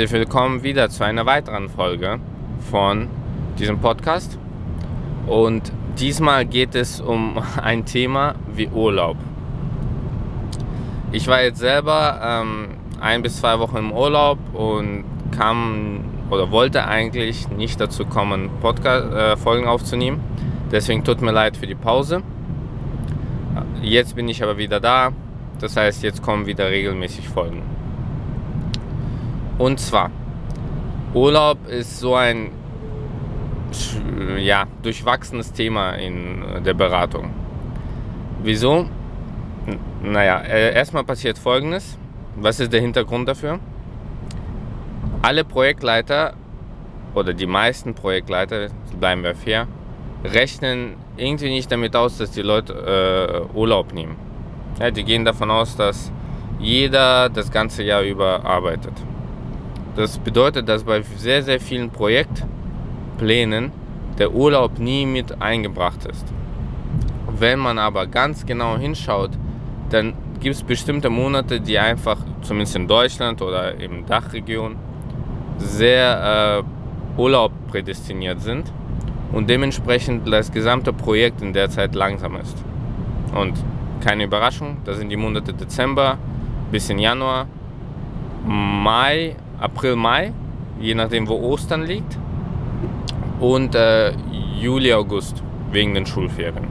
Herzlich 0.00 0.18
willkommen 0.18 0.62
wieder 0.62 0.88
zu 0.88 1.04
einer 1.04 1.26
weiteren 1.26 1.68
Folge 1.68 2.20
von 2.70 3.10
diesem 3.58 3.80
Podcast. 3.80 4.38
Und 5.26 5.70
diesmal 5.98 6.46
geht 6.46 6.74
es 6.74 7.02
um 7.02 7.36
ein 7.62 7.84
Thema 7.84 8.34
wie 8.50 8.68
Urlaub. 8.68 9.18
Ich 11.12 11.26
war 11.28 11.42
jetzt 11.42 11.58
selber 11.58 12.18
ähm, 12.24 12.68
ein 12.98 13.20
bis 13.20 13.40
zwei 13.40 13.58
Wochen 13.58 13.76
im 13.76 13.92
Urlaub 13.92 14.38
und 14.54 15.04
kam 15.36 16.00
oder 16.30 16.50
wollte 16.50 16.86
eigentlich 16.86 17.50
nicht 17.50 17.78
dazu 17.78 18.06
kommen, 18.06 18.48
Podcast-Folgen 18.62 19.66
äh, 19.66 19.68
aufzunehmen. 19.68 20.20
Deswegen 20.72 21.04
tut 21.04 21.20
mir 21.20 21.32
leid 21.32 21.58
für 21.58 21.66
die 21.66 21.74
Pause. 21.74 22.22
Jetzt 23.82 24.16
bin 24.16 24.30
ich 24.30 24.42
aber 24.42 24.56
wieder 24.56 24.80
da. 24.80 25.10
Das 25.60 25.76
heißt, 25.76 26.02
jetzt 26.04 26.22
kommen 26.22 26.46
wieder 26.46 26.70
regelmäßig 26.70 27.28
Folgen. 27.28 27.79
Und 29.60 29.78
zwar, 29.78 30.10
Urlaub 31.12 31.68
ist 31.68 32.00
so 32.00 32.14
ein 32.14 32.50
ja, 34.38 34.66
durchwachsenes 34.82 35.52
Thema 35.52 35.90
in 35.96 36.64
der 36.64 36.72
Beratung. 36.72 37.28
Wieso? 38.42 38.86
Naja, 40.02 40.40
äh, 40.40 40.72
erstmal 40.72 41.04
passiert 41.04 41.36
Folgendes. 41.36 41.98
Was 42.36 42.58
ist 42.58 42.72
der 42.72 42.80
Hintergrund 42.80 43.28
dafür? 43.28 43.60
Alle 45.20 45.44
Projektleiter 45.44 46.32
oder 47.14 47.34
die 47.34 47.46
meisten 47.46 47.92
Projektleiter, 47.92 48.68
bleiben 48.98 49.22
wir 49.22 49.34
fair, 49.34 49.68
rechnen 50.24 50.94
irgendwie 51.18 51.50
nicht 51.50 51.70
damit 51.70 51.94
aus, 51.94 52.16
dass 52.16 52.30
die 52.30 52.40
Leute 52.40 53.46
äh, 53.52 53.54
Urlaub 53.54 53.92
nehmen. 53.92 54.16
Ja, 54.78 54.90
die 54.90 55.04
gehen 55.04 55.26
davon 55.26 55.50
aus, 55.50 55.76
dass 55.76 56.10
jeder 56.58 57.28
das 57.28 57.50
ganze 57.50 57.82
Jahr 57.82 58.00
über 58.00 58.42
arbeitet. 58.42 58.94
Das 59.96 60.18
bedeutet, 60.18 60.68
dass 60.68 60.84
bei 60.84 61.02
sehr, 61.16 61.42
sehr 61.42 61.60
vielen 61.60 61.90
Projektplänen 61.90 63.72
der 64.18 64.32
Urlaub 64.32 64.78
nie 64.78 65.06
mit 65.06 65.40
eingebracht 65.40 66.04
ist. 66.04 66.26
Wenn 67.38 67.58
man 67.58 67.78
aber 67.78 68.06
ganz 68.06 68.46
genau 68.46 68.76
hinschaut, 68.76 69.30
dann 69.90 70.14
gibt 70.40 70.54
es 70.56 70.62
bestimmte 70.62 71.10
Monate, 71.10 71.60
die 71.60 71.78
einfach, 71.78 72.18
zumindest 72.42 72.76
in 72.76 72.86
Deutschland 72.86 73.42
oder 73.42 73.74
in 73.80 74.06
Dachregion, 74.06 74.76
sehr 75.58 76.62
äh, 76.64 77.20
Urlaub 77.20 77.52
prädestiniert 77.70 78.40
sind 78.40 78.72
und 79.32 79.48
dementsprechend 79.50 80.30
das 80.32 80.50
gesamte 80.50 80.92
Projekt 80.92 81.42
in 81.42 81.52
der 81.52 81.68
Zeit 81.70 81.94
langsam 81.94 82.36
ist. 82.36 82.56
Und 83.34 83.54
keine 84.00 84.24
Überraschung, 84.24 84.78
das 84.84 84.98
sind 84.98 85.10
die 85.10 85.16
Monate 85.16 85.52
Dezember 85.52 86.18
bis 86.70 86.88
in 86.88 86.98
Januar, 86.98 87.46
Mai, 88.46 89.36
April, 89.60 89.96
Mai, 89.96 90.32
je 90.80 90.94
nachdem 90.94 91.28
wo 91.28 91.34
Ostern 91.34 91.82
liegt 91.82 92.18
und 93.38 93.74
äh, 93.74 94.12
Juli, 94.58 94.92
August 94.92 95.42
wegen 95.70 95.94
den 95.94 96.06
Schulferien. 96.06 96.66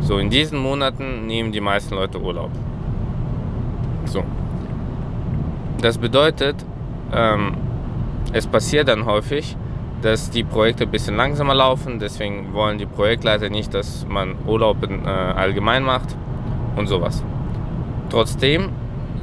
So, 0.00 0.18
in 0.18 0.30
diesen 0.30 0.58
Monaten 0.58 1.26
nehmen 1.26 1.52
die 1.52 1.60
meisten 1.60 1.94
Leute 1.94 2.20
Urlaub. 2.20 2.50
So. 4.06 4.24
Das 5.80 5.98
bedeutet, 5.98 6.56
ähm, 7.12 7.54
es 8.32 8.46
passiert 8.46 8.88
dann 8.88 9.06
häufig, 9.06 9.56
dass 10.02 10.30
die 10.30 10.44
Projekte 10.44 10.84
ein 10.84 10.90
bisschen 10.90 11.16
langsamer 11.16 11.54
laufen. 11.54 11.98
Deswegen 11.98 12.52
wollen 12.52 12.78
die 12.78 12.86
Projektleiter 12.86 13.50
nicht, 13.50 13.74
dass 13.74 14.06
man 14.08 14.34
Urlaub 14.46 14.82
in, 14.82 15.04
äh, 15.04 15.08
allgemein 15.08 15.84
macht 15.84 16.16
und 16.76 16.86
sowas. 16.86 17.22
Trotzdem 18.08 18.70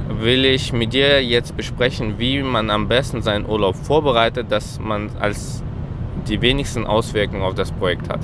will 0.08 0.44
ich 0.44 0.72
mit 0.72 0.92
dir 0.92 1.22
jetzt 1.24 1.56
besprechen, 1.56 2.18
wie 2.18 2.42
man 2.42 2.70
am 2.70 2.88
besten 2.88 3.22
seinen 3.22 3.46
Urlaub 3.46 3.76
vorbereitet, 3.76 4.50
dass 4.50 4.78
man 4.78 5.10
als 5.18 5.62
die 6.28 6.40
wenigsten 6.40 6.86
Auswirkungen 6.86 7.42
auf 7.42 7.54
das 7.54 7.72
Projekt 7.72 8.08
hat. 8.08 8.20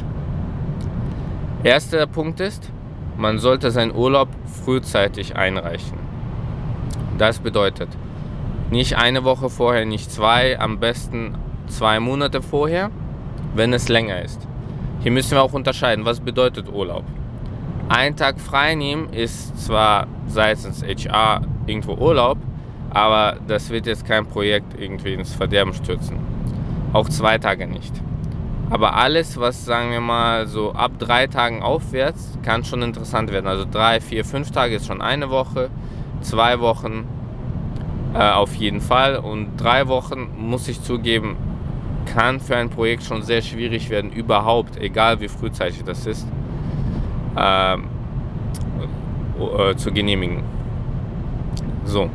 Erster 1.62 2.07
Punkt 2.07 2.41
ist, 2.41 2.71
man 3.17 3.39
sollte 3.39 3.71
seinen 3.71 3.95
Urlaub 3.95 4.29
frühzeitig 4.65 5.37
einreichen. 5.37 5.99
Das 7.17 7.39
bedeutet, 7.39 7.89
nicht 8.71 8.97
eine 8.97 9.25
Woche 9.25 9.49
vorher, 9.49 9.85
nicht 9.85 10.11
zwei, 10.11 10.59
am 10.59 10.81
besten 10.81 11.37
zwei 11.69 12.01
Monate 12.01 12.43
vorher, 12.43 12.91
wenn 13.55 13.73
es 13.73 13.89
länger 13.89 14.23
ist. 14.23 14.41
Hier 15.01 15.12
müssen 15.12 15.33
wir 15.33 15.43
auch 15.43 15.53
unterscheiden, 15.53 16.05
was 16.05 16.21
bedeutet 16.21 16.69
Urlaub. 16.69 17.05
Ein 17.89 18.17
Tag 18.17 18.41
frei 18.41 18.75
nehmen 18.75 19.12
ist 19.12 19.59
zwar 19.65 20.06
seitens 20.27 20.83
HR 20.83 21.43
irgendwo 21.67 21.95
Urlaub, 21.95 22.39
aber 22.91 23.37
das 23.47 23.71
wird 23.71 23.87
jetzt 23.87 24.07
kein 24.07 24.27
Projekt 24.27 24.79
irgendwie 24.79 25.15
ins 25.15 25.35
Verderben 25.35 25.75
stürzen. 25.75 26.19
Auch 26.93 27.09
zwei 27.09 27.39
Tage 27.39 27.67
nicht. 27.67 27.93
Aber 28.71 28.95
alles, 28.95 29.39
was 29.39 29.65
sagen 29.65 29.91
wir 29.91 30.01
mal 30.01 30.47
so 30.47 30.73
ab 30.73 30.93
drei 30.99 31.27
Tagen 31.27 31.63
aufwärts, 31.63 32.39
kann 32.43 32.65
schon 32.65 32.83
interessant 32.83 33.31
werden. 33.31 33.47
Also 33.47 33.67
drei, 33.71 34.01
vier, 34.01 34.25
fünf 34.25 34.51
Tage 34.51 34.77
ist 34.77 34.87
schon 34.87 35.03
eine 35.03 35.31
Woche, 35.31 35.71
zwei 36.23 36.61
Wochen 36.61 37.07
äh, 38.15 38.31
auf 38.31 38.55
jeden 38.55 38.81
Fall 38.81 39.17
und 39.17 39.57
drei 39.57 39.89
Wochen 39.89 40.31
muss 40.39 40.69
ich 40.69 40.83
zugeben, 40.83 41.37
kann 42.07 42.41
für 42.41 42.57
ein 42.57 42.71
Projekt 42.71 43.03
schon 43.03 43.23
sehr 43.23 43.43
schwierig 43.43 43.91
werden, 43.91 44.13
überhaupt, 44.13 44.77
egal 44.77 45.21
wie 45.21 45.29
frühzeitig 45.29 45.83
das 45.85 46.07
ist, 46.07 46.27
äh, 47.37 47.75
äh, 47.75 47.79
zu 49.77 49.93
genehmigen. 49.93 50.43
So. 51.84 52.11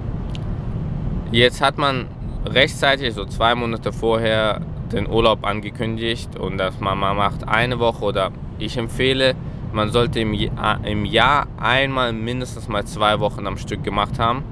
Jetzt 1.31 1.61
hat 1.61 1.77
man 1.77 2.07
rechtzeitig, 2.45 3.13
so 3.13 3.25
zwei 3.25 3.55
Monate 3.55 3.93
vorher, 3.93 4.61
den 4.91 5.07
Urlaub 5.07 5.45
angekündigt 5.45 6.37
und 6.39 6.57
dass 6.57 6.79
man 6.79 6.97
mal 6.97 7.13
macht 7.13 7.47
eine 7.47 7.79
Woche 7.79 8.03
oder 8.03 8.31
ich 8.57 8.77
empfehle, 8.77 9.35
man 9.71 9.91
sollte 9.91 10.19
im 10.19 11.05
Jahr, 11.05 11.47
einmal 11.59 12.11
mindestens 12.11 12.67
mal 12.67 12.85
zwei 12.85 13.19
Wochen 13.19 13.45
am 13.45 13.57
Stück 13.57 13.83
gemacht 13.83 14.17
haben 14.17 14.43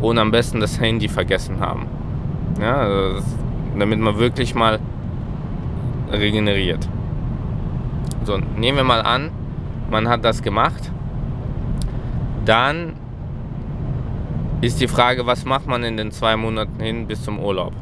und 0.00 0.18
am 0.18 0.32
besten 0.32 0.58
das 0.58 0.80
Handy 0.80 1.08
vergessen 1.08 1.60
haben. 1.60 1.86
Ja, 2.60 2.78
also 2.78 3.22
damit 3.78 4.00
man 4.00 4.18
wirklich 4.18 4.54
mal 4.56 4.80
regeneriert. 6.10 6.88
So, 8.24 8.38
nehmen 8.56 8.78
wir 8.78 8.84
mal 8.84 9.02
an, 9.02 9.30
man 9.90 10.08
hat 10.08 10.24
das 10.24 10.42
gemacht. 10.42 10.90
Dann 12.44 12.93
ist 14.64 14.80
die 14.80 14.88
Frage, 14.88 15.26
was 15.26 15.44
macht 15.44 15.66
man 15.66 15.84
in 15.84 15.98
den 15.98 16.10
zwei 16.10 16.36
Monaten 16.36 16.80
hin 16.80 17.06
bis 17.06 17.22
zum 17.22 17.38
Urlaub? 17.38 17.72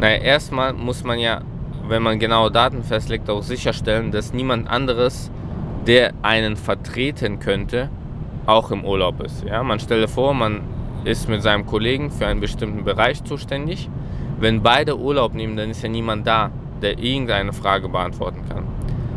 Naja, 0.00 0.16
erstmal 0.16 0.72
muss 0.72 1.04
man 1.04 1.18
ja, 1.18 1.42
wenn 1.88 2.02
man 2.02 2.18
genaue 2.18 2.50
Daten 2.50 2.82
festlegt, 2.82 3.28
auch 3.28 3.42
sicherstellen, 3.42 4.10
dass 4.10 4.32
niemand 4.32 4.68
anderes, 4.68 5.30
der 5.86 6.14
einen 6.22 6.56
vertreten 6.56 7.38
könnte, 7.38 7.90
auch 8.46 8.70
im 8.70 8.84
Urlaub 8.84 9.22
ist. 9.22 9.44
Ja, 9.44 9.62
man 9.62 9.78
stelle 9.78 10.08
vor, 10.08 10.32
man 10.32 10.62
ist 11.04 11.28
mit 11.28 11.42
seinem 11.42 11.66
Kollegen 11.66 12.10
für 12.10 12.26
einen 12.26 12.40
bestimmten 12.40 12.84
Bereich 12.84 13.22
zuständig. 13.24 13.90
Wenn 14.38 14.62
beide 14.62 14.98
Urlaub 14.98 15.34
nehmen, 15.34 15.56
dann 15.56 15.68
ist 15.68 15.82
ja 15.82 15.90
niemand 15.90 16.26
da, 16.26 16.50
der 16.80 16.98
irgendeine 16.98 17.52
Frage 17.52 17.90
beantworten 17.90 18.42
kann. 18.48 18.64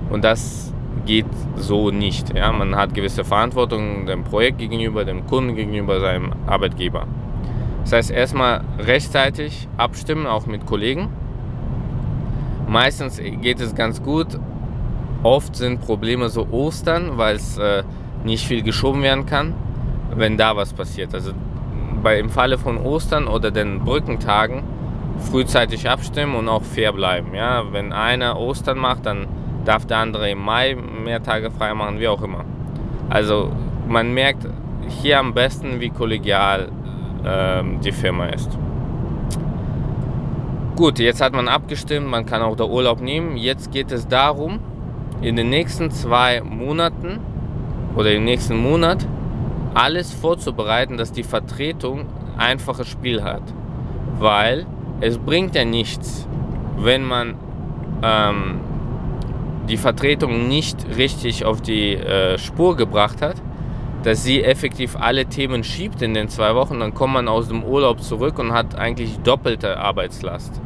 Und 0.09 0.25
das 0.25 0.72
geht 1.05 1.25
so 1.55 1.91
nicht. 1.91 2.35
Ja? 2.35 2.51
Man 2.51 2.75
hat 2.75 2.93
gewisse 2.93 3.23
Verantwortung 3.23 4.05
dem 4.05 4.23
Projekt 4.23 4.57
gegenüber, 4.57 5.05
dem 5.05 5.25
Kunden 5.27 5.55
gegenüber, 5.55 5.99
seinem 5.99 6.33
Arbeitgeber. 6.47 7.07
Das 7.83 7.93
heißt, 7.93 8.11
erstmal 8.11 8.61
rechtzeitig 8.79 9.67
abstimmen, 9.77 10.25
auch 10.25 10.45
mit 10.45 10.65
Kollegen. 10.65 11.09
Meistens 12.67 13.17
geht 13.41 13.59
es 13.59 13.75
ganz 13.75 14.01
gut. 14.01 14.27
Oft 15.21 15.55
sind 15.55 15.81
Probleme 15.81 16.29
so 16.29 16.47
Ostern, 16.51 17.17
weil 17.17 17.35
es 17.35 17.57
äh, 17.57 17.83
nicht 18.23 18.47
viel 18.47 18.63
geschoben 18.63 19.01
werden 19.03 19.25
kann, 19.25 19.53
wenn 20.15 20.37
da 20.37 20.55
was 20.55 20.73
passiert. 20.73 21.13
Also 21.13 21.31
bei, 22.01 22.19
im 22.19 22.29
Falle 22.29 22.57
von 22.57 22.77
Ostern 22.77 23.27
oder 23.27 23.51
den 23.51 23.79
Brückentagen 23.79 24.63
frühzeitig 25.31 25.89
abstimmen 25.89 26.35
und 26.35 26.49
auch 26.49 26.63
fair 26.63 26.93
bleiben. 26.93 27.33
Ja? 27.35 27.63
Wenn 27.71 27.93
einer 27.93 28.39
Ostern 28.39 28.77
macht, 28.77 29.05
dann 29.05 29.27
darf 29.65 29.85
der 29.85 29.97
andere 29.97 30.29
im 30.29 30.39
Mai 30.39 30.75
mehr 30.75 31.21
Tage 31.21 31.51
frei 31.51 31.73
machen, 31.73 31.99
wie 31.99 32.07
auch 32.07 32.21
immer. 32.21 32.45
Also 33.09 33.51
man 33.87 34.13
merkt 34.13 34.47
hier 35.01 35.19
am 35.19 35.33
besten, 35.33 35.79
wie 35.79 35.89
kollegial 35.89 36.69
äh, 37.23 37.63
die 37.83 37.91
Firma 37.91 38.27
ist. 38.27 38.49
Gut, 40.75 40.99
jetzt 40.99 41.21
hat 41.21 41.33
man 41.33 41.47
abgestimmt, 41.47 42.07
man 42.07 42.25
kann 42.25 42.41
auch 42.41 42.55
der 42.55 42.67
Urlaub 42.67 42.99
nehmen. 42.99 43.37
Jetzt 43.37 43.71
geht 43.71 43.91
es 43.91 44.07
darum, 44.07 44.59
in 45.21 45.35
den 45.35 45.49
nächsten 45.49 45.91
zwei 45.91 46.41
Monaten 46.41 47.19
oder 47.95 48.11
im 48.11 48.23
nächsten 48.23 48.57
Monat 48.57 49.05
alles 49.75 50.11
vorzubereiten, 50.11 50.97
dass 50.97 51.11
die 51.11 51.23
Vertretung 51.23 52.05
einfaches 52.37 52.87
Spiel 52.89 53.23
hat. 53.23 53.43
Weil 54.17 54.65
es 55.01 55.17
bringt 55.17 55.55
ja 55.55 55.65
nichts, 55.65 56.27
wenn 56.77 57.03
man 57.03 57.35
ähm, 58.01 58.59
die 59.69 59.77
Vertretung 59.77 60.47
nicht 60.47 60.77
richtig 60.97 61.45
auf 61.45 61.61
die 61.61 61.93
äh, 61.93 62.37
Spur 62.37 62.75
gebracht 62.75 63.21
hat, 63.21 63.35
dass 64.03 64.23
sie 64.23 64.43
effektiv 64.43 64.97
alle 64.97 65.25
Themen 65.25 65.63
schiebt 65.63 66.01
in 66.01 66.13
den 66.13 66.27
zwei 66.27 66.55
Wochen, 66.55 66.79
dann 66.79 66.93
kommt 66.93 67.13
man 67.13 67.27
aus 67.27 67.47
dem 67.47 67.63
Urlaub 67.63 68.01
zurück 68.01 68.37
und 68.39 68.51
hat 68.51 68.75
eigentlich 68.75 69.17
doppelte 69.19 69.77
Arbeitslast. 69.77 70.61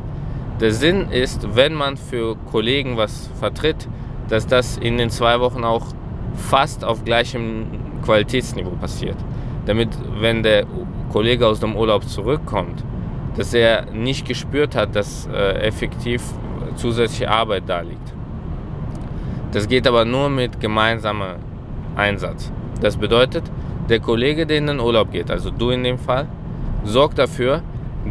Der 0.60 0.72
Sinn 0.72 1.12
ist, 1.12 1.56
wenn 1.56 1.76
man 1.76 1.98
für 1.98 2.36
Kollegen 2.52 2.98
was 2.98 3.30
vertritt, 3.40 3.88
dass 4.28 4.48
das 4.48 4.78
in 4.78 4.98
den 4.98 5.12
zwei 5.12 5.40
Wochen 5.40 5.64
auch 5.64 5.86
fast 6.34 6.84
auf 6.84 7.06
gleichem 7.06 7.68
Qualitätsniveau 8.04 8.72
passiert. 8.72 9.18
Damit, 9.68 9.90
wenn 10.20 10.42
der 10.42 10.66
Kollege 11.12 11.46
aus 11.48 11.60
dem 11.60 11.76
Urlaub 11.76 12.04
zurückkommt, 12.06 12.84
dass 13.36 13.54
er 13.54 13.86
nicht 13.92 14.28
gespürt 14.28 14.76
hat, 14.76 14.96
dass 14.96 15.28
äh, 15.28 15.60
effektiv 15.60 16.24
zusätzliche 16.76 17.30
Arbeit 17.30 17.64
da 17.68 17.82
liegt. 17.82 18.17
Das 19.52 19.68
geht 19.68 19.88
aber 19.88 20.06
nur 20.06 20.30
mit 20.30 20.60
gemeinsamem 20.60 21.38
Einsatz. 21.96 22.52
Das 22.82 22.98
bedeutet, 22.98 23.44
der 23.90 24.00
Kollege, 24.00 24.46
der 24.46 24.58
in 24.58 24.68
den 24.68 24.80
Urlaub 24.80 25.12
geht, 25.12 25.32
also 25.32 25.50
du 25.50 25.70
in 25.70 25.84
dem 25.84 25.98
Fall, 25.98 26.28
sorgt 26.84 27.18
dafür, 27.18 27.62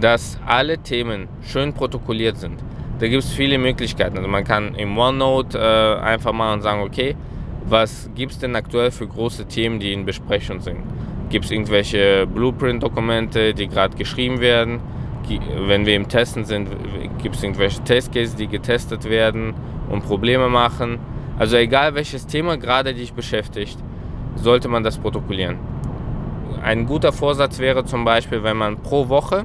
dass 0.00 0.38
alle 0.46 0.78
Themen 0.78 1.28
schön 1.42 1.72
protokolliert 1.72 2.36
sind. 2.38 2.62
Da 2.98 3.08
gibt 3.08 3.22
es 3.22 3.32
viele 3.32 3.58
Möglichkeiten. 3.58 4.16
Also 4.16 4.28
man 4.28 4.44
kann 4.44 4.74
im 4.74 4.96
OneNote 4.96 5.58
äh, 5.58 6.02
einfach 6.02 6.32
mal 6.32 6.60
sagen, 6.62 6.82
okay, 6.82 7.14
was 7.68 8.08
gibt 8.14 8.32
es 8.32 8.38
denn 8.38 8.56
aktuell 8.56 8.90
für 8.90 9.06
große 9.06 9.46
Themen, 9.46 9.80
die 9.80 9.92
in 9.92 10.06
Besprechung 10.06 10.60
sind? 10.60 10.78
Gibt 11.28 11.44
es 11.44 11.50
irgendwelche 11.50 12.26
Blueprint-Dokumente, 12.26 13.52
die 13.52 13.66
gerade 13.68 13.96
geschrieben 13.96 14.40
werden? 14.40 14.80
Wenn 15.66 15.84
wir 15.84 15.96
im 15.96 16.08
Testen 16.08 16.44
sind, 16.44 16.68
gibt 17.20 17.34
es 17.34 17.42
irgendwelche 17.42 17.82
Testcases, 17.82 18.36
die 18.36 18.46
getestet 18.46 19.04
werden 19.10 19.54
und 19.90 20.04
Probleme 20.04 20.48
machen? 20.48 20.98
Also 21.38 21.56
egal 21.56 21.94
welches 21.94 22.26
Thema 22.26 22.56
gerade 22.56 22.94
dich 22.94 23.12
beschäftigt, 23.12 23.78
sollte 24.36 24.68
man 24.68 24.82
das 24.82 24.98
protokollieren. 24.98 25.58
Ein 26.62 26.86
guter 26.86 27.12
Vorsatz 27.12 27.58
wäre 27.58 27.84
zum 27.84 28.04
Beispiel, 28.04 28.42
wenn 28.42 28.56
man 28.56 28.78
pro 28.78 29.08
Woche 29.08 29.44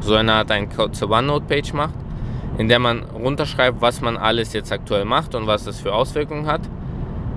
so 0.00 0.14
eine 0.14 0.32
Art 0.32 0.50
ein 0.50 0.68
OneNote-Page 0.76 1.72
macht, 1.74 1.94
in 2.58 2.68
der 2.68 2.78
man 2.78 3.04
runterschreibt, 3.04 3.80
was 3.80 4.00
man 4.00 4.16
alles 4.16 4.52
jetzt 4.52 4.72
aktuell 4.72 5.04
macht 5.04 5.34
und 5.34 5.46
was 5.46 5.64
das 5.64 5.80
für 5.80 5.94
Auswirkungen 5.94 6.46
hat. 6.46 6.62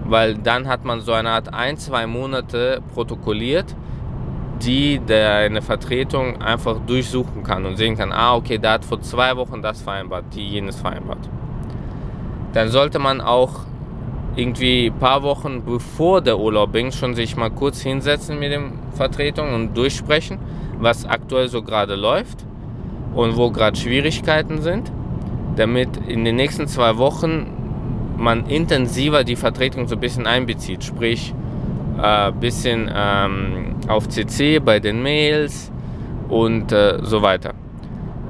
Weil 0.06 0.36
dann 0.36 0.68
hat 0.68 0.84
man 0.84 1.02
so 1.02 1.14
eine 1.14 1.30
Art 1.30 1.54
ein, 1.54 1.78
zwei 1.78 2.08
Monate 2.08 2.82
protokolliert, 2.94 3.76
die 4.62 5.00
der 5.00 5.36
eine 5.36 5.62
Vertretung 5.62 6.42
einfach 6.42 6.78
durchsuchen 6.86 7.44
kann 7.44 7.66
und 7.66 7.78
sehen 7.78 7.96
kann, 7.98 8.12
ah, 8.12 8.36
okay, 8.36 8.58
der 8.58 8.72
hat 8.72 8.86
vor 8.86 9.02
zwei 9.02 9.36
Wochen 9.38 9.62
das 9.62 9.82
vereinbart, 9.82 10.26
die 10.34 10.48
jenes 10.48 10.80
vereinbart. 10.80 11.30
Dann 12.54 12.70
sollte 12.70 13.00
man 13.00 13.20
auch 13.22 13.62
irgendwie 14.36 14.88
ein 14.88 15.00
paar 15.00 15.24
Wochen 15.24 15.64
bevor 15.64 16.22
der 16.22 16.40
Urlaub 16.40 16.72
beginnt, 16.72 16.96
schon 16.96 17.16
sich 17.16 17.36
mal 17.36 17.50
kurz 17.50 17.82
hinsetzen 17.82 18.40
mit 18.40 18.52
den 18.52 18.74
Vertretungen 18.94 19.54
und 19.54 19.78
durchsprechen, 19.78 20.40
was 20.80 21.06
aktuell 21.06 21.50
so 21.50 21.62
gerade 21.62 21.96
läuft 21.96 22.46
und 23.14 23.38
wo 23.38 23.52
gerade 23.52 23.78
Schwierigkeiten 23.78 24.62
sind, 24.62 24.92
damit 25.56 25.90
in 26.08 26.26
den 26.26 26.36
nächsten 26.36 26.68
zwei 26.68 26.98
Wochen 26.98 27.48
man 28.18 28.46
intensiver 28.48 29.24
die 29.24 29.36
Vertretung 29.36 29.88
so 29.88 29.96
ein 29.96 30.00
bisschen 30.02 30.26
einbezieht, 30.26 30.84
sprich 30.84 31.34
ein 31.98 32.30
äh, 32.30 32.32
bisschen 32.40 32.90
ähm, 32.94 33.76
auf 33.88 34.08
CC 34.10 34.60
bei 34.60 34.80
den 34.80 35.02
Mails 35.04 35.72
und 36.30 36.72
äh, 36.72 37.00
so 37.04 37.22
weiter. 37.22 37.54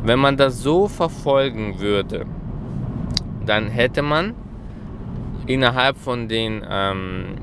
Wenn 0.04 0.20
man 0.20 0.36
das 0.36 0.62
so 0.62 0.88
verfolgen 0.88 1.80
würde, 1.80 2.26
dann 3.46 3.68
hätte 3.68 4.02
man 4.02 4.34
innerhalb 5.48 5.98
von 5.98 6.28
den 6.28 6.66
ähm, 6.70 7.36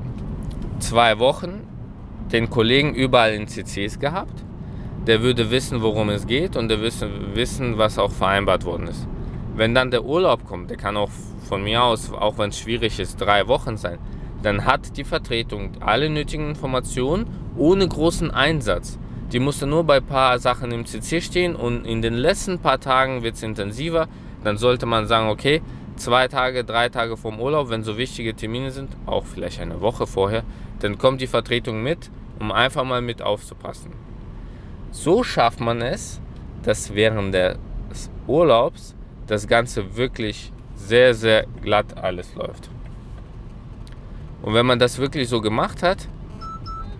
zwei 0.79 1.19
Wochen 1.19 1.67
den 2.31 2.49
Kollegen 2.49 2.93
überall 2.93 3.33
in 3.33 3.47
CCs 3.47 3.99
gehabt. 3.99 4.43
Der 5.07 5.21
würde 5.21 5.51
wissen, 5.51 5.81
worum 5.81 6.09
es 6.09 6.27
geht 6.27 6.55
und 6.55 6.69
der 6.69 6.79
würde 6.79 7.35
wissen, 7.35 7.77
was 7.77 7.97
auch 7.97 8.11
vereinbart 8.11 8.65
worden 8.65 8.87
ist. 8.87 9.07
Wenn 9.55 9.75
dann 9.75 9.91
der 9.91 10.05
Urlaub 10.05 10.45
kommt, 10.45 10.69
der 10.69 10.77
kann 10.77 10.95
auch 10.95 11.09
von 11.47 11.63
mir 11.63 11.83
aus, 11.83 12.11
auch 12.13 12.37
wenn 12.37 12.49
es 12.49 12.59
schwierig 12.59 12.99
ist, 12.99 13.19
drei 13.19 13.47
Wochen 13.47 13.77
sein, 13.77 13.97
dann 14.41 14.65
hat 14.65 14.97
die 14.97 15.03
Vertretung 15.03 15.71
alle 15.81 16.09
nötigen 16.09 16.49
Informationen 16.49 17.27
ohne 17.57 17.87
großen 17.87 18.31
Einsatz. 18.31 18.97
Die 19.31 19.39
musste 19.39 19.65
nur 19.67 19.83
bei 19.83 19.97
ein 19.97 20.05
paar 20.05 20.39
Sachen 20.39 20.71
im 20.71 20.85
CC 20.85 21.21
stehen 21.21 21.55
und 21.55 21.85
in 21.85 22.01
den 22.01 22.15
letzten 22.15 22.59
paar 22.59 22.79
Tagen 22.79 23.23
wird 23.23 23.35
es 23.35 23.43
intensiver. 23.43 24.07
Dann 24.43 24.57
sollte 24.57 24.85
man 24.85 25.07
sagen, 25.07 25.29
okay, 25.29 25.61
zwei 26.01 26.27
Tage, 26.27 26.63
drei 26.63 26.89
Tage 26.89 27.15
vorm 27.15 27.39
Urlaub, 27.39 27.69
wenn 27.69 27.83
so 27.83 27.97
wichtige 27.97 28.35
Termine 28.35 28.71
sind, 28.71 28.89
auch 29.05 29.23
vielleicht 29.23 29.59
eine 29.59 29.81
Woche 29.81 30.07
vorher, 30.07 30.43
dann 30.79 30.97
kommt 30.97 31.21
die 31.21 31.27
Vertretung 31.27 31.83
mit, 31.83 32.09
um 32.39 32.51
einfach 32.51 32.83
mal 32.83 33.01
mit 33.01 33.21
aufzupassen. 33.21 33.91
So 34.91 35.23
schafft 35.23 35.59
man 35.59 35.81
es, 35.81 36.19
dass 36.63 36.95
während 36.95 37.33
des 37.33 38.09
Urlaubs 38.27 38.95
das 39.27 39.47
Ganze 39.47 39.95
wirklich 39.95 40.51
sehr, 40.75 41.13
sehr 41.13 41.45
glatt 41.61 41.97
alles 41.97 42.33
läuft. 42.35 42.69
Und 44.41 44.55
wenn 44.55 44.65
man 44.65 44.79
das 44.79 44.97
wirklich 44.97 45.29
so 45.29 45.39
gemacht 45.39 45.83
hat, 45.83 46.07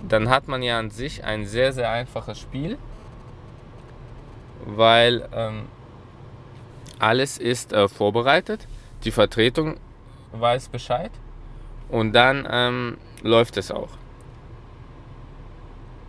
dann 0.07 0.29
hat 0.29 0.47
man 0.47 0.61
ja 0.61 0.77
an 0.77 0.91
sich 0.91 1.23
ein 1.23 1.45
sehr, 1.45 1.73
sehr 1.73 1.89
einfaches 1.89 2.39
Spiel, 2.39 2.77
weil 4.65 5.27
ähm, 5.33 5.63
alles 6.99 7.39
ist 7.39 7.73
äh, 7.73 7.87
vorbereitet 7.87 8.67
die 9.05 9.11
Vertretung 9.11 9.75
weiß 10.33 10.69
Bescheid 10.69 11.11
und 11.89 12.13
dann 12.13 12.47
ähm, 12.49 12.97
läuft 13.21 13.57
es 13.57 13.71
auch. 13.71 13.89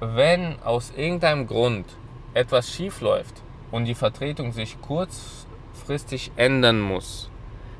Wenn 0.00 0.60
aus 0.62 0.92
irgendeinem 0.96 1.46
Grund 1.46 1.86
etwas 2.34 2.72
schief 2.72 3.00
läuft 3.00 3.42
und 3.70 3.84
die 3.84 3.94
Vertretung 3.94 4.52
sich 4.52 4.80
kurzfristig 4.80 6.32
ändern 6.36 6.80
muss, 6.80 7.30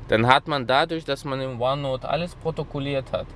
dann 0.07 0.27
hat 0.27 0.47
man 0.47 0.67
dadurch, 0.67 1.05
dass 1.05 1.25
man 1.25 1.41
im 1.41 1.61
OneNote 1.61 2.07
alles 2.07 2.35
protokolliert 2.35 3.11
hat, 3.11 3.27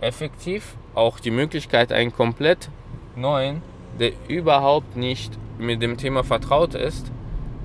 effektiv 0.00 0.76
auch 0.94 1.20
die 1.20 1.30
Möglichkeit, 1.30 1.92
einen 1.92 2.12
komplett 2.12 2.70
neuen, 3.14 3.62
der 3.98 4.12
überhaupt 4.28 4.96
nicht 4.96 5.38
mit 5.58 5.82
dem 5.82 5.96
Thema 5.96 6.24
vertraut 6.24 6.74
ist, 6.74 7.10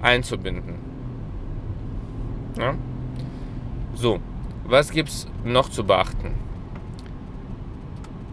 einzubinden. 0.01 0.75
Ja? 2.57 2.75
So, 3.95 4.19
was 4.65 4.91
gibt 4.91 5.09
es 5.09 5.27
noch 5.43 5.69
zu 5.69 5.83
beachten? 5.83 6.33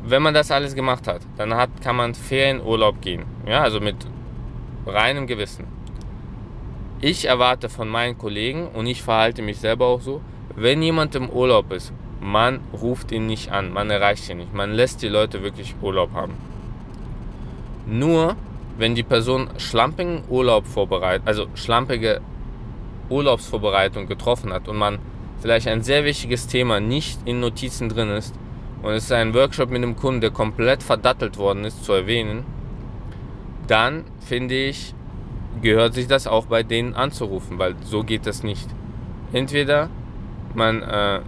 Wenn 0.03 0.23
man 0.23 0.33
das 0.33 0.51
alles 0.51 0.75
gemacht 0.75 1.07
hat, 1.07 1.21
dann 1.37 1.55
hat, 1.55 1.69
kann 1.83 1.97
man 1.97 2.15
fair 2.15 2.51
in 2.51 2.63
Urlaub 2.63 3.01
gehen. 3.03 3.25
Ja, 3.47 3.63
also 3.63 3.81
mit 3.81 3.97
reinem 4.87 5.27
Gewissen. 5.27 5.67
Ich 7.03 7.27
erwarte 7.27 7.69
von 7.69 7.89
meinen 7.89 8.17
Kollegen 8.17 8.69
und 8.69 8.87
ich 8.87 9.03
verhalte 9.03 9.43
mich 9.43 9.59
selber 9.59 9.87
auch 9.87 10.01
so, 10.01 10.23
wenn 10.57 10.83
jemand 10.83 11.15
im 11.15 11.29
Urlaub 11.29 11.73
ist, 11.73 11.93
man 12.21 12.61
ruft 12.73 13.13
ihn 13.13 13.27
nicht 13.27 13.51
an, 13.53 13.73
man 13.73 13.91
erreicht 13.91 14.29
ihn 14.29 14.39
nicht, 14.39 14.55
man 14.55 14.73
lässt 14.73 15.03
die 15.03 15.09
Leute 15.09 15.43
wirklich 15.43 15.75
Urlaub 15.81 16.13
haben. 16.13 16.35
Nur 17.87 18.37
wenn 18.79 18.95
die 18.95 19.03
Person 19.03 19.51
schlampigen 19.59 20.23
Urlaub 20.29 20.67
vorbereitet, 20.67 21.27
also 21.27 21.47
schlampige 21.55 22.21
Urlaubsvorbereitung 23.11 24.07
getroffen 24.07 24.53
hat 24.53 24.69
und 24.69 24.77
man 24.77 24.99
vielleicht 25.41 25.69
ein 25.69 25.83
sehr 25.83 26.05
wichtiges 26.05 26.47
Thema 26.47 26.81
nicht 26.81 27.21
in 27.25 27.41
Notizen 27.41 27.89
drin 27.89 28.11
ist 28.11 28.35
und 28.83 28.93
es 28.93 29.05
ist 29.05 29.13
ein 29.13 29.35
Workshop 29.35 29.71
mit 29.71 29.83
einem 29.83 29.97
Kunden, 29.97 30.21
der 30.21 30.31
komplett 30.31 30.83
verdattelt 30.83 31.37
worden 31.37 31.65
ist, 31.65 31.85
zu 31.85 31.93
erwähnen, 31.93 32.45
dann 33.67 34.05
finde 34.21 34.55
ich, 34.55 34.95
gehört 35.61 35.95
sich 35.95 36.07
das 36.07 36.27
auch 36.27 36.47
bei 36.47 36.63
denen 36.63 36.95
anzurufen, 36.95 37.59
weil 37.59 37.75
so 37.85 38.03
geht 38.03 38.27
das 38.27 38.43
nicht. 38.43 38.69
Entweder 39.33 39.91
man 40.55 40.83
äh, 40.83 41.21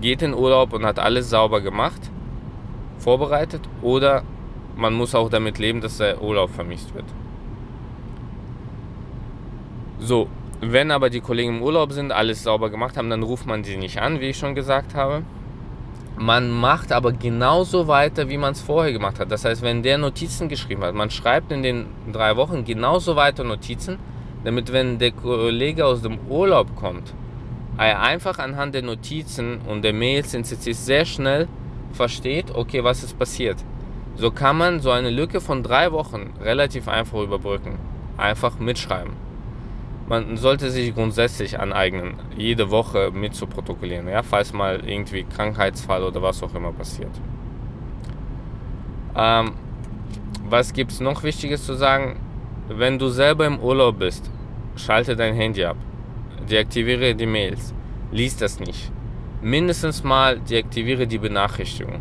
geht 0.00 0.22
in 0.22 0.34
Urlaub 0.34 0.72
und 0.72 0.86
hat 0.86 0.98
alles 0.98 1.30
sauber 1.30 1.60
gemacht, 1.60 2.00
vorbereitet, 2.98 3.62
oder 3.82 4.22
man 4.76 4.94
muss 4.94 5.14
auch 5.14 5.28
damit 5.28 5.58
leben, 5.58 5.80
dass 5.80 5.98
der 5.98 6.22
Urlaub 6.22 6.50
vermisst 6.50 6.94
wird. 6.94 7.06
So, 9.98 10.28
wenn 10.60 10.90
aber 10.90 11.10
die 11.10 11.20
Kollegen 11.20 11.56
im 11.56 11.62
Urlaub 11.62 11.92
sind, 11.92 12.12
alles 12.12 12.42
sauber 12.42 12.70
gemacht 12.70 12.96
haben, 12.96 13.10
dann 13.10 13.22
ruft 13.22 13.46
man 13.46 13.62
sie 13.62 13.76
nicht 13.76 14.00
an, 14.00 14.20
wie 14.20 14.30
ich 14.30 14.38
schon 14.38 14.54
gesagt 14.54 14.94
habe. 14.94 15.22
Man 16.18 16.50
macht 16.50 16.92
aber 16.92 17.12
genauso 17.12 17.88
weiter, 17.88 18.30
wie 18.30 18.38
man 18.38 18.52
es 18.52 18.62
vorher 18.62 18.92
gemacht 18.92 19.20
hat. 19.20 19.30
Das 19.30 19.44
heißt, 19.44 19.60
wenn 19.60 19.82
der 19.82 19.98
Notizen 19.98 20.48
geschrieben 20.48 20.82
hat, 20.82 20.94
man 20.94 21.10
schreibt 21.10 21.52
in 21.52 21.62
den 21.62 21.86
drei 22.10 22.36
Wochen 22.36 22.64
genauso 22.64 23.16
weiter 23.16 23.44
Notizen, 23.44 23.98
damit 24.44 24.72
wenn 24.72 24.98
der 24.98 25.10
Kollege 25.10 25.84
aus 25.84 26.00
dem 26.00 26.18
Urlaub 26.30 26.74
kommt, 26.74 27.12
er 27.76 28.00
einfach 28.00 28.38
anhand 28.38 28.74
der 28.74 28.82
Notizen 28.82 29.60
und 29.68 29.82
der 29.82 29.92
Mails 29.92 30.32
in 30.32 30.44
CCs 30.44 30.86
sehr 30.86 31.04
schnell 31.04 31.48
versteht, 31.92 32.46
okay, 32.54 32.82
was 32.82 33.04
ist 33.04 33.18
passiert. 33.18 33.62
So 34.14 34.30
kann 34.30 34.56
man 34.56 34.80
so 34.80 34.90
eine 34.90 35.10
Lücke 35.10 35.42
von 35.42 35.62
drei 35.62 35.92
Wochen 35.92 36.32
relativ 36.40 36.88
einfach 36.88 37.20
überbrücken. 37.20 37.78
Einfach 38.16 38.58
mitschreiben 38.58 39.25
man 40.08 40.36
sollte 40.36 40.70
sich 40.70 40.94
grundsätzlich 40.94 41.58
aneignen, 41.58 42.14
jede 42.36 42.70
Woche 42.70 43.10
mit 43.12 43.34
zu 43.34 43.46
protokollieren, 43.46 44.08
ja, 44.08 44.22
falls 44.22 44.52
mal 44.52 44.88
irgendwie 44.88 45.24
Krankheitsfall 45.24 46.02
oder 46.04 46.22
was 46.22 46.42
auch 46.42 46.54
immer 46.54 46.72
passiert. 46.72 47.10
Ähm, 49.16 49.52
was 50.48 50.72
gibt 50.72 50.92
es 50.92 51.00
noch 51.00 51.22
Wichtiges 51.22 51.64
zu 51.66 51.74
sagen? 51.74 52.20
Wenn 52.68 52.98
du 52.98 53.08
selber 53.08 53.46
im 53.46 53.58
Urlaub 53.58 53.98
bist, 53.98 54.30
schalte 54.76 55.16
dein 55.16 55.34
Handy 55.34 55.64
ab. 55.64 55.76
Deaktiviere 56.48 57.14
die 57.14 57.26
Mails. 57.26 57.74
Lies 58.12 58.36
das 58.36 58.60
nicht. 58.60 58.92
Mindestens 59.42 60.04
mal 60.04 60.38
deaktiviere 60.38 61.06
die 61.06 61.18
Benachrichtigung. 61.18 62.00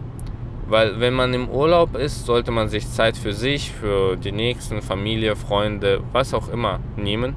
Weil 0.68 1.00
wenn 1.00 1.14
man 1.14 1.34
im 1.34 1.50
Urlaub 1.50 1.96
ist, 1.96 2.26
sollte 2.26 2.52
man 2.52 2.70
sich 2.70 2.90
Zeit 2.90 3.18
für 3.18 3.34
sich, 3.34 3.72
für 3.72 4.16
die 4.16 4.32
Nächsten, 4.32 4.82
Familie, 4.82 5.36
Freunde, 5.36 6.02
was 6.12 6.34
auch 6.34 6.50
immer 6.50 6.80
nehmen. 6.96 7.36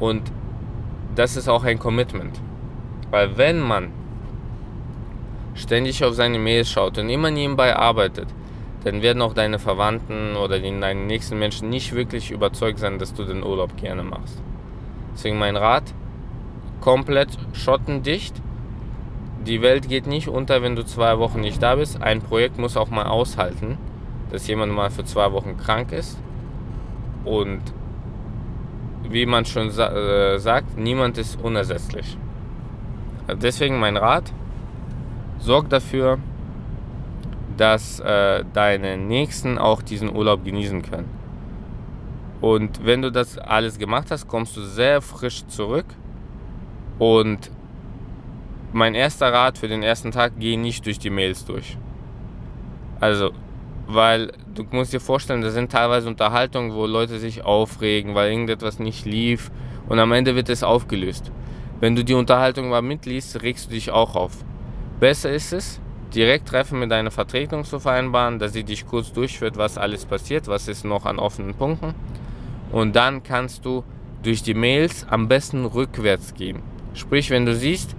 Und 0.00 0.22
das 1.14 1.36
ist 1.36 1.48
auch 1.48 1.64
ein 1.64 1.78
Commitment. 1.78 2.40
Weil 3.10 3.36
wenn 3.36 3.60
man 3.60 3.90
ständig 5.54 6.04
auf 6.04 6.14
seine 6.14 6.38
Mails 6.38 6.68
schaut 6.68 6.98
und 6.98 7.08
immer 7.08 7.30
nebenbei 7.30 7.76
arbeitet, 7.76 8.28
dann 8.82 9.02
werden 9.02 9.22
auch 9.22 9.32
deine 9.32 9.58
Verwandten 9.58 10.36
oder 10.36 10.58
deine 10.60 10.94
nächsten 10.94 11.38
Menschen 11.38 11.70
nicht 11.70 11.94
wirklich 11.94 12.30
überzeugt 12.30 12.78
sein, 12.78 12.98
dass 12.98 13.14
du 13.14 13.24
den 13.24 13.42
Urlaub 13.42 13.76
gerne 13.76 14.02
machst. 14.02 14.42
Deswegen 15.14 15.38
mein 15.38 15.56
Rat, 15.56 15.94
komplett 16.80 17.30
schottendicht. 17.52 18.34
Die 19.46 19.62
Welt 19.62 19.88
geht 19.88 20.06
nicht 20.06 20.28
unter, 20.28 20.62
wenn 20.62 20.76
du 20.76 20.84
zwei 20.84 21.18
Wochen 21.18 21.40
nicht 21.40 21.62
da 21.62 21.76
bist. 21.76 22.02
Ein 22.02 22.20
Projekt 22.20 22.58
muss 22.58 22.76
auch 22.76 22.90
mal 22.90 23.06
aushalten, 23.06 23.78
dass 24.30 24.46
jemand 24.48 24.72
mal 24.72 24.90
für 24.90 25.04
zwei 25.04 25.32
Wochen 25.32 25.56
krank 25.56 25.92
ist. 25.92 26.18
Und 27.24 27.62
wie 29.08 29.26
man 29.26 29.44
schon 29.44 29.70
sa 29.70 29.88
äh, 29.88 30.38
sagt, 30.38 30.76
niemand 30.76 31.18
ist 31.18 31.38
unersetzlich. 31.40 32.16
Deswegen 33.40 33.78
mein 33.78 33.96
Rat, 33.96 34.32
sorg 35.38 35.68
dafür, 35.70 36.18
dass 37.56 38.00
äh, 38.00 38.44
deine 38.52 38.96
Nächsten 38.96 39.58
auch 39.58 39.82
diesen 39.82 40.14
Urlaub 40.14 40.44
genießen 40.44 40.82
können. 40.82 41.08
Und 42.40 42.84
wenn 42.84 43.00
du 43.00 43.10
das 43.10 43.38
alles 43.38 43.78
gemacht 43.78 44.10
hast, 44.10 44.28
kommst 44.28 44.56
du 44.56 44.62
sehr 44.62 45.00
frisch 45.00 45.46
zurück. 45.46 45.86
Und 46.98 47.50
mein 48.72 48.94
erster 48.94 49.32
Rat 49.32 49.56
für 49.56 49.68
den 49.68 49.82
ersten 49.82 50.10
Tag, 50.10 50.32
geh 50.38 50.56
nicht 50.56 50.84
durch 50.84 50.98
die 50.98 51.10
Mails 51.10 51.44
durch. 51.44 51.78
Also, 53.00 53.32
weil 53.86 54.32
du 54.54 54.64
musst 54.70 54.92
dir 54.92 55.00
vorstellen, 55.00 55.42
da 55.42 55.50
sind 55.50 55.72
teilweise 55.72 56.08
Unterhaltungen, 56.08 56.74
wo 56.74 56.86
Leute 56.86 57.18
sich 57.18 57.44
aufregen, 57.44 58.14
weil 58.14 58.30
irgendetwas 58.30 58.78
nicht 58.78 59.04
lief 59.04 59.50
und 59.88 59.98
am 59.98 60.12
Ende 60.12 60.34
wird 60.36 60.48
es 60.48 60.62
aufgelöst. 60.62 61.30
Wenn 61.80 61.96
du 61.96 62.04
die 62.04 62.14
Unterhaltung 62.14 62.70
mal 62.70 62.82
mitliest, 62.82 63.42
regst 63.42 63.66
du 63.66 63.74
dich 63.74 63.90
auch 63.90 64.14
auf. 64.14 64.44
Besser 65.00 65.30
ist 65.30 65.52
es, 65.52 65.80
direkt 66.14 66.48
Treffen 66.48 66.78
mit 66.78 66.90
deiner 66.90 67.10
Vertretung 67.10 67.64
zu 67.64 67.80
vereinbaren, 67.80 68.38
dass 68.38 68.52
sie 68.52 68.64
dich 68.64 68.86
kurz 68.86 69.12
durchführt, 69.12 69.56
was 69.56 69.76
alles 69.76 70.06
passiert, 70.06 70.46
was 70.46 70.68
ist 70.68 70.84
noch 70.84 71.04
an 71.04 71.18
offenen 71.18 71.54
Punkten. 71.54 71.94
Und 72.72 72.96
dann 72.96 73.22
kannst 73.22 73.64
du 73.64 73.84
durch 74.22 74.42
die 74.42 74.54
Mails 74.54 75.06
am 75.08 75.28
besten 75.28 75.66
rückwärts 75.66 76.34
gehen. 76.34 76.62
Sprich, 76.94 77.30
wenn 77.30 77.44
du 77.44 77.54
siehst, 77.54 77.96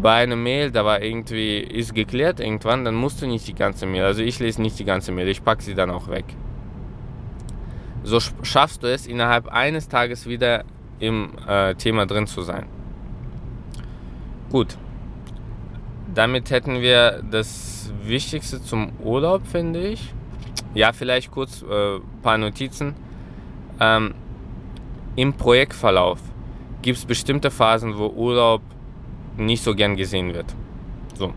bei 0.00 0.14
einer 0.14 0.36
Mail, 0.36 0.70
da 0.70 0.84
war 0.84 1.02
irgendwie, 1.02 1.58
ist 1.58 1.94
geklärt 1.94 2.40
irgendwann, 2.40 2.84
dann 2.84 2.94
musst 2.94 3.20
du 3.20 3.26
nicht 3.26 3.48
die 3.48 3.54
ganze 3.54 3.86
Mail, 3.86 4.04
also 4.04 4.22
ich 4.22 4.38
lese 4.38 4.62
nicht 4.62 4.78
die 4.78 4.84
ganze 4.84 5.12
Mail, 5.12 5.28
ich 5.28 5.42
packe 5.42 5.62
sie 5.62 5.74
dann 5.74 5.90
auch 5.90 6.08
weg. 6.08 6.24
So 8.04 8.20
schaffst 8.42 8.82
du 8.82 8.86
es, 8.86 9.06
innerhalb 9.06 9.48
eines 9.48 9.88
Tages 9.88 10.26
wieder 10.26 10.64
im 11.00 11.30
äh, 11.46 11.74
Thema 11.74 12.06
drin 12.06 12.26
zu 12.26 12.42
sein. 12.42 12.66
Gut, 14.50 14.78
damit 16.14 16.50
hätten 16.50 16.80
wir 16.80 17.22
das 17.30 17.92
Wichtigste 18.02 18.62
zum 18.62 18.92
Urlaub, 19.00 19.46
finde 19.46 19.80
ich. 19.80 20.14
Ja, 20.74 20.92
vielleicht 20.92 21.30
kurz 21.30 21.62
ein 21.62 21.70
äh, 21.70 22.00
paar 22.22 22.38
Notizen. 22.38 22.94
Ähm, 23.80 24.14
Im 25.16 25.34
Projektverlauf 25.34 26.20
gibt 26.82 26.98
es 26.98 27.04
bestimmte 27.04 27.50
Phasen, 27.50 27.98
wo 27.98 28.06
Urlaub 28.06 28.62
nicht 29.38 29.62
so 29.62 29.74
gern 29.74 29.96
gesehen 29.96 30.34
wird. 30.34 30.54
So. 31.14 31.32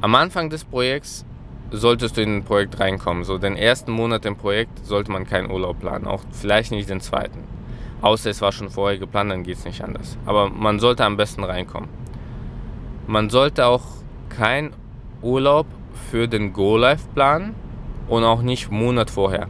Am 0.00 0.14
Anfang 0.14 0.50
des 0.50 0.64
Projekts 0.64 1.24
solltest 1.70 2.16
du 2.16 2.22
in 2.22 2.36
ein 2.36 2.44
Projekt 2.44 2.78
reinkommen. 2.80 3.24
So 3.24 3.38
den 3.38 3.56
ersten 3.56 3.92
Monat 3.92 4.24
im 4.26 4.36
Projekt 4.36 4.84
sollte 4.84 5.10
man 5.10 5.26
keinen 5.26 5.50
Urlaub 5.50 5.80
planen, 5.80 6.06
auch 6.06 6.22
vielleicht 6.30 6.70
nicht 6.70 6.88
den 6.88 7.00
zweiten. 7.00 7.44
Außer 8.02 8.30
es 8.30 8.40
war 8.40 8.52
schon 8.52 8.68
vorher 8.68 8.98
geplant, 8.98 9.30
dann 9.30 9.44
geht 9.44 9.58
es 9.58 9.64
nicht 9.64 9.82
anders. 9.82 10.18
Aber 10.26 10.50
man 10.50 10.80
sollte 10.80 11.04
am 11.04 11.16
besten 11.16 11.44
reinkommen. 11.44 11.88
Man 13.06 13.30
sollte 13.30 13.66
auch 13.66 13.84
keinen 14.28 14.72
Urlaub 15.22 15.66
für 16.10 16.26
den 16.26 16.52
Go-Live 16.52 17.08
planen 17.14 17.54
und 18.08 18.24
auch 18.24 18.42
nicht 18.42 18.70
einen 18.70 18.80
Monat 18.80 19.10
vorher. 19.10 19.48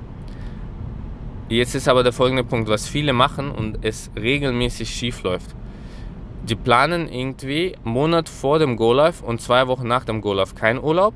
Jetzt 1.48 1.74
ist 1.74 1.88
aber 1.88 2.02
der 2.02 2.12
folgende 2.12 2.44
Punkt, 2.44 2.68
was 2.68 2.88
viele 2.88 3.12
machen 3.12 3.50
und 3.50 3.78
es 3.82 4.10
regelmäßig 4.16 4.88
schief 4.90 5.22
läuft. 5.22 5.54
Die 6.44 6.56
planen 6.56 7.08
irgendwie 7.08 7.76
einen 7.76 7.94
Monat 7.94 8.28
vor 8.28 8.58
dem 8.58 8.76
Go-Live 8.76 9.22
und 9.22 9.40
zwei 9.40 9.68
Wochen 9.68 9.86
nach 9.86 10.04
dem 10.04 10.20
Go-Live 10.20 10.54
keinen 10.54 10.82
Urlaub, 10.82 11.14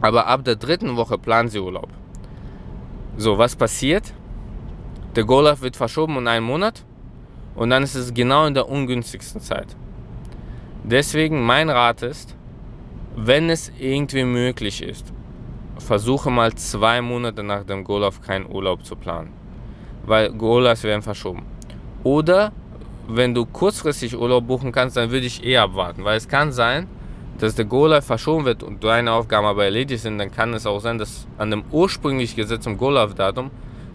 aber 0.00 0.26
ab 0.26 0.44
der 0.44 0.56
dritten 0.56 0.96
Woche 0.96 1.16
planen 1.16 1.48
sie 1.48 1.58
Urlaub. 1.58 1.88
So, 3.16 3.38
was 3.38 3.56
passiert? 3.56 4.12
Der 5.16 5.24
Go-Live 5.24 5.62
wird 5.62 5.76
verschoben 5.76 6.16
um 6.16 6.26
einen 6.26 6.44
Monat 6.44 6.84
und 7.54 7.70
dann 7.70 7.82
ist 7.82 7.94
es 7.94 8.12
genau 8.12 8.46
in 8.46 8.54
der 8.54 8.68
ungünstigsten 8.68 9.40
Zeit. 9.40 9.76
Deswegen 10.84 11.42
mein 11.42 11.70
Rat 11.70 12.02
ist, 12.02 12.36
wenn 13.16 13.50
es 13.50 13.72
irgendwie 13.78 14.24
möglich 14.24 14.82
ist, 14.82 15.12
versuche 15.78 16.30
mal 16.30 16.54
zwei 16.54 17.00
Monate 17.00 17.42
nach 17.42 17.64
dem 17.64 17.84
Golf 17.84 18.20
keinen 18.20 18.46
Urlaub 18.46 18.84
zu 18.84 18.96
planen. 18.96 19.32
Weil 20.04 20.30
Golfs 20.32 20.84
werden 20.84 21.02
verschoben. 21.02 21.44
Oder 22.04 22.52
wenn 23.16 23.34
du 23.34 23.46
kurzfristig 23.46 24.16
Urlaub 24.16 24.46
buchen 24.46 24.72
kannst, 24.72 24.96
dann 24.96 25.10
würde 25.10 25.26
ich 25.26 25.44
eher 25.44 25.62
abwarten. 25.62 26.04
Weil 26.04 26.16
es 26.16 26.28
kann 26.28 26.52
sein, 26.52 26.86
dass 27.38 27.54
der 27.54 27.64
Golf 27.64 28.04
verschoben 28.04 28.44
wird 28.44 28.62
und 28.62 28.84
deine 28.84 29.12
Aufgaben 29.12 29.46
aber 29.46 29.64
erledigt 29.64 30.02
sind, 30.02 30.18
dann 30.18 30.30
kann 30.30 30.52
es 30.54 30.66
auch 30.66 30.80
sein, 30.80 30.98
dass 30.98 31.26
an 31.38 31.50
dem 31.50 31.64
ursprünglich 31.70 32.36
gesetzten 32.36 32.76
Golf-Datum 32.76 33.50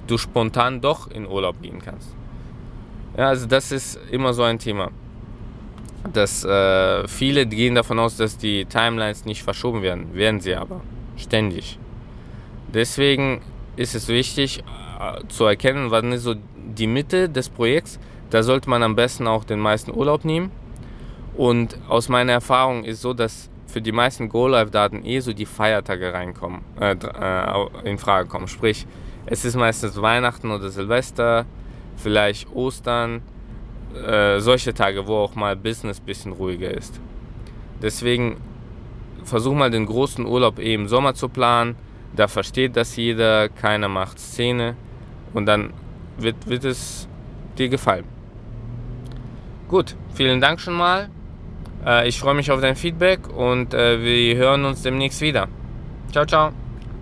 du 0.08 0.18
spontan 0.18 0.82
doch 0.82 1.10
in 1.12 1.28
Urlaub 1.28 1.62
gehen 1.62 1.80
kannst. 1.84 2.16
Ja, 3.18 3.30
also 3.30 3.46
das 3.46 3.72
ist 3.72 4.00
immer 4.12 4.34
so 4.34 4.44
ein 4.44 4.60
Thema 4.60 4.92
dass 6.14 6.44
äh, 6.44 7.08
viele 7.08 7.46
gehen 7.46 7.76
davon 7.76 8.00
aus, 8.00 8.18
dass 8.18 8.38
die 8.38 8.66
Timelines 8.66 9.26
nicht 9.26 9.44
verschoben 9.44 9.82
werden, 9.82 10.14
werden 10.14 10.40
sie 10.40 10.56
aber 10.56 10.82
ständig. 11.18 11.80
Deswegen 12.74 13.42
ist 13.76 13.96
es 13.96 14.08
wichtig 14.08 14.60
äh, 14.60 15.28
zu 15.28 15.46
erkennen, 15.46 15.92
wann 15.92 16.12
ist 16.12 16.24
so 16.24 16.36
die 16.56 16.88
Mitte 16.88 17.30
des 17.30 17.50
Projekts. 17.50 18.00
Da 18.36 18.44
sollte 18.44 18.70
man 18.70 18.84
am 18.84 18.98
besten 18.98 19.28
auch 19.28 19.46
den 19.46 19.62
meisten 19.62 19.96
Urlaub 19.96 20.26
nehmen. 20.26 20.52
Und 21.38 21.78
aus 21.88 22.10
meiner 22.10 22.34
Erfahrung 22.34 22.84
ist 22.84 23.00
so, 23.00 23.14
dass 23.14 23.50
für 23.66 23.82
die 23.82 23.94
meisten 23.94 24.28
Go-Live-Daten 24.28 25.06
eh 25.06 25.22
so 25.22 25.32
die 25.32 25.46
Feiertage 25.46 26.12
reinkommen, 26.12 26.60
äh, 26.78 26.96
äh, 26.96 27.90
in 27.90 27.98
Frage 27.98 28.28
kommen. 28.28 28.50
Sprich, 28.50 28.86
es 29.26 29.46
ist 29.46 29.56
meistens 29.56 30.02
Weihnachten 30.02 30.52
oder 30.52 30.68
Silvester, 30.68 31.46
vielleicht 31.96 32.54
Ostern 32.54 33.22
äh, 34.06 34.42
solche 34.42 34.74
Tage, 34.74 35.08
wo 35.08 35.16
auch 35.16 35.36
mal 35.36 35.56
Business 35.56 36.02
ein 36.02 36.06
bisschen 36.06 36.34
ruhiger 36.34 36.72
ist. 36.72 37.00
Deswegen 37.82 38.36
versuch 39.24 39.54
mal 39.54 39.72
den 39.72 39.86
großen 39.86 40.26
Urlaub 40.26 40.60
eh 40.60 40.74
im 40.74 40.90
Sommer 40.90 41.14
zu 41.14 41.30
planen. 41.30 41.78
Da 42.14 42.28
versteht 42.28 42.76
das 42.76 42.98
jeder, 42.98 43.48
keiner 43.48 43.88
macht 43.88 44.20
Szene 44.20 44.76
und 45.34 45.46
dann 45.46 45.72
wird, 46.18 46.50
wird 46.50 46.66
es 46.66 47.08
dir 47.58 47.70
gefallen. 47.70 48.15
Gut, 49.68 49.96
vielen 50.14 50.42
Dank 50.42 50.60
schon 50.60 50.76
mal. 50.76 51.10
Äh, 51.86 52.08
ich 52.08 52.20
freue 52.20 52.36
mich 52.36 52.52
auf 52.52 52.62
dein 52.62 52.76
Feedback 52.76 53.28
und 53.28 53.74
äh, 53.74 54.02
wir 54.02 54.36
hören 54.36 54.66
uns 54.66 54.82
demnächst 54.82 55.22
wieder. 55.22 55.48
Ciao, 56.12 56.26
ciao. 56.26 56.65